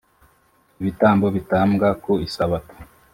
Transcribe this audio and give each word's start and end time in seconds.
ibitambo 0.79 1.25
bitambwa 1.35 1.87
ku 2.03 2.11
isabato 2.27 2.75